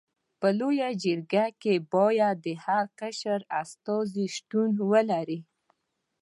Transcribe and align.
په 0.39 0.47
لويه 0.59 0.89
جرګه 1.03 1.45
کي 1.61 1.75
باید 1.93 2.43
هر 2.65 2.85
قشر 2.99 3.39
استازي 3.61 4.25
شتون 4.35 4.71
ولري. 4.91 5.39